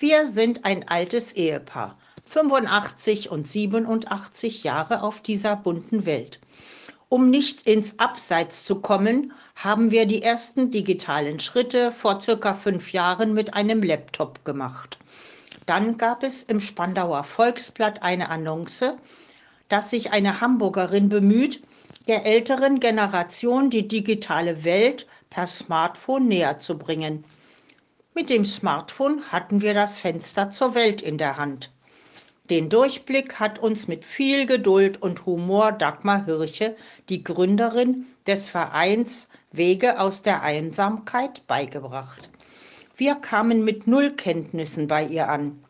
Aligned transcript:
Wir 0.00 0.26
sind 0.26 0.64
ein 0.64 0.88
altes 0.88 1.32
Ehepaar, 1.34 1.96
85 2.26 3.30
und 3.30 3.46
87 3.46 4.64
Jahre 4.64 5.02
auf 5.02 5.20
dieser 5.20 5.54
bunten 5.54 6.04
Welt. 6.04 6.40
Um 7.08 7.30
nicht 7.30 7.62
ins 7.68 8.00
Abseits 8.00 8.64
zu 8.64 8.80
kommen, 8.80 9.32
haben 9.54 9.92
wir 9.92 10.06
die 10.06 10.20
ersten 10.20 10.72
digitalen 10.72 11.38
Schritte 11.38 11.92
vor 11.92 12.20
circa 12.20 12.54
fünf 12.54 12.92
Jahren 12.92 13.34
mit 13.34 13.54
einem 13.54 13.84
Laptop 13.84 14.44
gemacht. 14.44 14.98
Dann 15.66 15.96
gab 15.96 16.24
es 16.24 16.42
im 16.42 16.60
Spandauer 16.60 17.22
Volksblatt 17.22 18.02
eine 18.02 18.30
Annonce, 18.30 18.96
dass 19.68 19.90
sich 19.90 20.10
eine 20.10 20.40
Hamburgerin 20.40 21.08
bemüht, 21.08 21.62
der 22.08 22.26
älteren 22.26 22.80
Generation 22.80 23.70
die 23.70 23.86
digitale 23.86 24.64
Welt 24.64 25.06
per 25.30 25.46
Smartphone 25.46 26.26
näher 26.26 26.58
zu 26.58 26.76
bringen. 26.76 27.24
Mit 28.16 28.30
dem 28.30 28.44
Smartphone 28.44 29.24
hatten 29.32 29.60
wir 29.60 29.74
das 29.74 29.98
Fenster 29.98 30.52
zur 30.52 30.76
Welt 30.76 31.02
in 31.02 31.18
der 31.18 31.36
Hand. 31.36 31.72
Den 32.48 32.68
Durchblick 32.68 33.40
hat 33.40 33.58
uns 33.58 33.88
mit 33.88 34.04
viel 34.04 34.46
Geduld 34.46 35.02
und 35.02 35.26
Humor 35.26 35.72
Dagmar 35.72 36.24
Hirche, 36.24 36.76
die 37.08 37.24
Gründerin 37.24 38.06
des 38.24 38.46
Vereins 38.46 39.28
Wege 39.50 39.98
aus 39.98 40.22
der 40.22 40.42
Einsamkeit, 40.42 41.44
beigebracht. 41.48 42.30
Wir 42.96 43.16
kamen 43.16 43.64
mit 43.64 43.88
Nullkenntnissen 43.88 44.86
bei 44.86 45.04
ihr 45.04 45.28
an. 45.28 45.64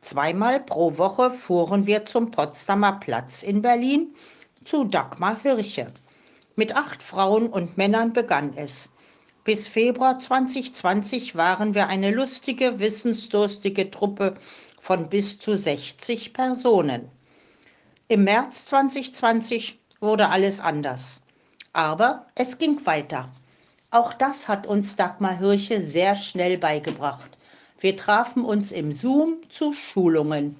Zweimal 0.00 0.60
pro 0.60 0.96
Woche 0.96 1.30
fuhren 1.30 1.84
wir 1.84 2.06
zum 2.06 2.30
Potsdamer 2.30 2.92
Platz 2.92 3.42
in 3.42 3.60
Berlin 3.60 4.14
zu 4.64 4.84
Dagmar 4.84 5.42
Hirche. 5.42 5.88
Mit 6.56 6.76
acht 6.76 7.02
Frauen 7.02 7.48
und 7.48 7.76
Männern 7.76 8.14
begann 8.14 8.54
es. 8.56 8.89
Bis 9.42 9.66
Februar 9.66 10.18
2020 10.18 11.34
waren 11.34 11.74
wir 11.74 11.86
eine 11.86 12.10
lustige, 12.10 12.78
wissensdurstige 12.78 13.90
Truppe 13.90 14.34
von 14.78 15.08
bis 15.08 15.38
zu 15.38 15.56
60 15.56 16.34
Personen. 16.34 17.08
Im 18.08 18.24
März 18.24 18.66
2020 18.66 19.78
wurde 19.98 20.28
alles 20.28 20.60
anders. 20.60 21.22
Aber 21.72 22.26
es 22.34 22.58
ging 22.58 22.84
weiter. 22.84 23.30
Auch 23.90 24.12
das 24.12 24.46
hat 24.46 24.66
uns 24.66 24.96
Dagmar 24.96 25.38
Hirche 25.38 25.82
sehr 25.82 26.16
schnell 26.16 26.58
beigebracht. 26.58 27.30
Wir 27.80 27.96
trafen 27.96 28.44
uns 28.44 28.72
im 28.72 28.92
Zoom 28.92 29.38
zu 29.48 29.72
Schulungen. 29.72 30.56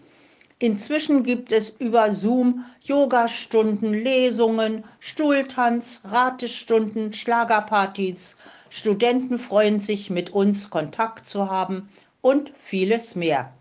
Inzwischen 0.59 1.23
gibt 1.23 1.53
es 1.53 1.69
über 1.69 2.15
Zoom 2.15 2.65
Yogastunden, 2.83 3.93
Lesungen, 3.93 4.85
Stuhltanz, 5.01 6.01
Ratestunden, 6.05 7.13
Schlagerpartys, 7.13 8.37
Studenten 8.73 9.41
freuen 9.41 9.81
sich, 9.81 10.11
mit 10.11 10.31
uns 10.31 10.71
Kontakt 10.71 11.29
zu 11.29 11.51
haben 11.51 11.89
und 12.21 12.53
vieles 12.57 13.17
mehr. 13.17 13.53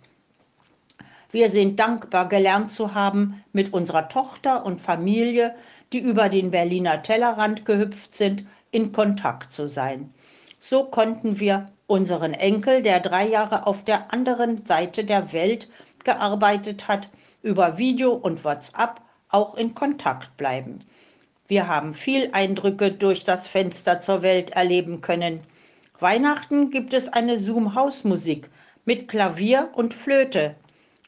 Wir 1.31 1.49
sind 1.49 1.79
dankbar, 1.79 2.29
gelernt 2.29 2.71
zu 2.71 2.93
haben, 2.93 3.43
mit 3.51 3.73
unserer 3.73 4.07
Tochter 4.07 4.65
und 4.65 4.79
Familie, 4.79 5.55
die 5.91 5.99
über 5.99 6.29
den 6.29 6.51
Berliner 6.51 7.01
Tellerrand 7.01 7.65
gehüpft 7.65 8.15
sind, 8.15 8.45
in 8.69 8.91
Kontakt 8.91 9.51
zu 9.51 9.67
sein. 9.67 10.13
So 10.59 10.83
konnten 10.83 11.39
wir 11.39 11.71
unseren 11.87 12.35
Enkel, 12.35 12.83
der 12.83 12.99
drei 12.99 13.27
Jahre 13.27 13.65
auf 13.65 13.83
der 13.83 14.13
anderen 14.13 14.63
Seite 14.65 15.03
der 15.03 15.33
Welt 15.33 15.69
gearbeitet 16.03 16.87
hat, 16.87 17.09
über 17.41 17.79
Video 17.79 18.13
und 18.13 18.43
WhatsApp 18.43 19.01
auch 19.29 19.55
in 19.55 19.73
Kontakt 19.73 20.37
bleiben. 20.37 20.81
Wir 21.49 21.67
haben 21.67 21.95
viel 21.95 22.29
Eindrücke 22.31 22.91
durch 22.91 23.23
das 23.23 23.47
Fenster 23.47 24.01
zur 24.01 24.21
Welt 24.21 24.51
erleben 24.51 25.01
können. 25.01 25.39
Weihnachten 25.99 26.69
gibt 26.69 26.93
es 26.93 27.07
eine 27.07 27.39
Zoom-Hausmusik 27.39 28.51
mit 28.85 29.07
Klavier 29.07 29.69
und 29.73 29.95
Flöte. 29.95 30.55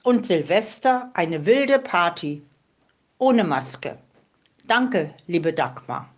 Und 0.02 0.26
Silvester 0.26 1.12
eine 1.14 1.46
wilde 1.46 1.78
Party. 1.78 2.42
Ohne 3.20 3.44
Maske. 3.44 4.00
Danke, 4.66 5.14
liebe 5.28 5.54
Dagmar. 5.54 6.10